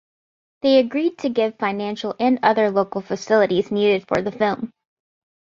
They 0.63 0.79
agreed 0.79 1.19
to 1.19 1.29
give 1.29 1.59
financial 1.59 2.15
and 2.19 2.39
other 2.41 2.71
local 2.71 3.01
facilities 3.01 3.69
needed 3.69 4.03
for 4.07 4.23
the 4.23 4.31
film. 4.31 4.71